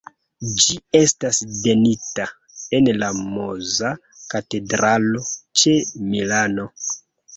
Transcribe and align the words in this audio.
Ĝi 0.61 0.75
estas 0.99 1.41
tenita 1.65 2.25
en 2.77 2.89
la 3.03 3.11
Monza 3.19 3.93
Katedralo, 4.35 5.23
ĉe 5.63 5.77
Milano. 6.15 6.67